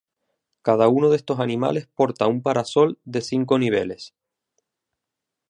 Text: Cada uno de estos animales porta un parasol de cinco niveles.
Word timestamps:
Cada 0.63 0.87
uno 0.87 1.11
de 1.11 1.15
estos 1.17 1.39
animales 1.39 1.85
porta 1.85 2.25
un 2.25 2.41
parasol 2.41 2.97
de 3.03 3.21
cinco 3.21 3.59
niveles. 3.59 4.15